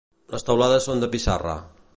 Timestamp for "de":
1.05-1.11